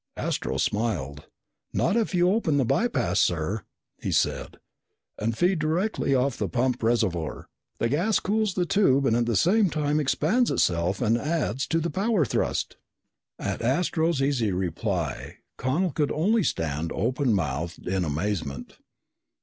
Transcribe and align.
Astro 0.17 0.57
smiled. 0.57 1.27
"Not 1.73 1.95
if 1.95 2.15
you 2.15 2.31
open 2.31 2.57
the 2.57 2.65
by 2.65 2.87
pass, 2.87 3.19
sir," 3.19 3.65
he 4.01 4.11
said, 4.11 4.57
"and 5.19 5.37
feed 5.37 5.59
directly 5.59 6.15
off 6.15 6.39
the 6.39 6.49
pump 6.49 6.81
reservoir. 6.81 7.47
The 7.77 7.87
gas 7.87 8.19
cools 8.19 8.55
the 8.55 8.65
tube 8.65 9.05
and 9.05 9.15
at 9.15 9.27
the 9.27 9.35
same 9.35 9.69
time 9.69 9.99
expands 9.99 10.49
itself 10.49 11.03
and 11.03 11.19
adds 11.19 11.67
to 11.67 11.79
the 11.79 11.91
power 11.91 12.25
thrust." 12.25 12.77
At 13.37 13.61
Astro's 13.61 14.23
easy 14.23 14.51
reply 14.51 15.35
Connel 15.57 15.91
could 15.91 16.11
only 16.11 16.41
stand 16.41 16.91
openmouthed 16.93 17.87
in 17.87 18.03
amazement. 18.03 18.77